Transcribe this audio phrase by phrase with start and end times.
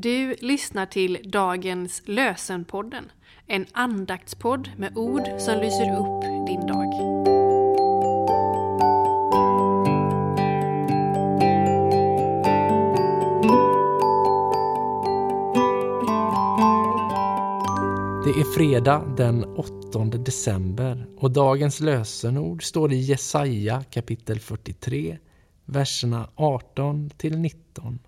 [0.00, 3.04] Du lyssnar till dagens Lösenpodden,
[3.46, 6.92] en andaktspodd med ord som lyser upp din dag.
[18.24, 25.18] Det är fredag den 8 december och dagens lösenord står i Jesaja kapitel 43,
[25.64, 27.98] verserna 18 till 19.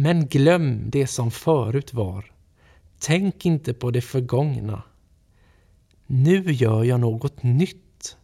[0.00, 2.32] Men glöm det som förut var.
[2.98, 4.82] Tänk inte på det förgångna.
[6.06, 8.16] Nu gör jag något nytt.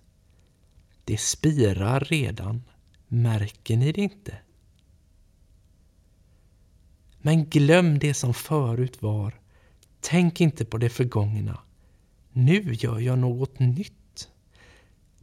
[1.05, 2.63] Det spirar redan.
[3.09, 4.39] Märker ni det inte?
[7.19, 9.41] Men glöm det som förut var.
[10.01, 11.61] Tänk inte på det förgångna.
[12.33, 14.29] Nu gör jag något nytt.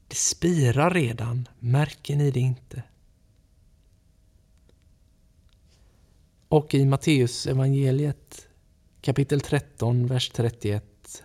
[0.08, 1.48] Det spirar redan.
[1.60, 2.84] Märker ni det inte?
[6.52, 8.48] Och i Matteus evangeliet
[9.02, 11.24] kapitel 13, vers 31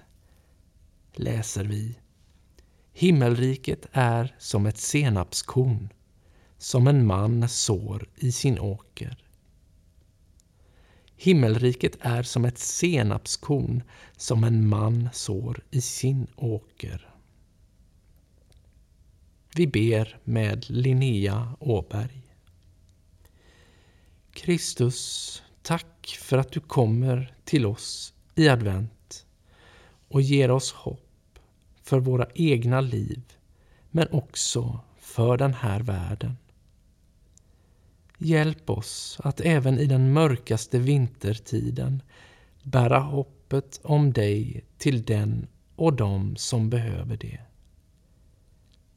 [1.12, 1.98] läser vi
[2.92, 5.92] Himmelriket är som ett senapskorn
[6.59, 9.25] som en man sår i sin åker.
[11.17, 13.83] Himmelriket är som ett senapskorn
[14.17, 17.15] som en man sår i sin åker.
[19.56, 22.25] Vi ber med Linnea Åberg.
[24.37, 29.27] Kristus, tack för att du kommer till oss i advent
[30.09, 31.39] och ger oss hopp
[31.83, 33.23] för våra egna liv
[33.91, 36.37] men också för den här världen.
[38.19, 42.03] Hjälp oss att även i den mörkaste vintertiden
[42.62, 47.41] bära hoppet om dig till den och dem som behöver det.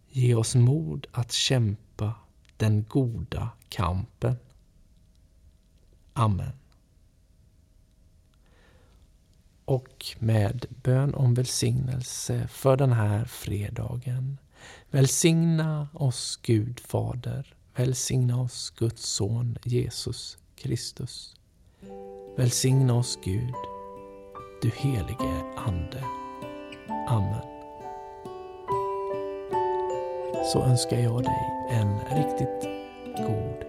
[0.10, 2.14] Ge oss mod att kämpa
[2.58, 4.36] den goda kampen.
[6.20, 6.52] Amen.
[9.66, 14.38] Och med bön om välsignelse för den här fredagen.
[14.90, 17.54] Välsigna oss Gud Fader.
[17.76, 21.36] Välsigna oss Guds son Jesus Kristus.
[22.38, 23.54] Välsigna oss Gud,
[24.62, 26.04] du helige Ande.
[27.08, 27.48] Amen.
[30.54, 32.70] Så önskar jag dig en riktigt
[33.18, 33.69] god